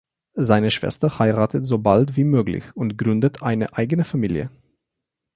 Seine 0.39 0.71
Schwester 0.71 1.19
heiratet 1.19 1.63
so 1.63 1.77
bald 1.77 2.15
wie 2.17 2.23
möglich 2.23 2.63
und 2.73 2.97
gründet 2.97 3.43
eine 3.43 3.73
eigene 3.77 4.03
Familie. 4.03 4.49